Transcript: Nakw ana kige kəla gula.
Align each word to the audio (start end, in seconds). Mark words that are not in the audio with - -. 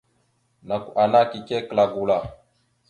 Nakw 0.67 0.85
ana 1.03 1.19
kige 1.31 1.57
kəla 1.67 1.85
gula. 1.93 2.17